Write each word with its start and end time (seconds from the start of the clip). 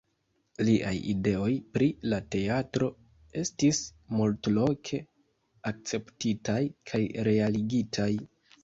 Liaj 0.69 0.93
ideoj 1.11 1.49
pri 1.75 1.89
la 2.13 2.19
teatro 2.37 2.89
estis 3.43 3.83
multloke 4.17 5.03
akceptitaj 5.75 6.61
kaj 6.93 7.05
realigitaj. 7.31 8.13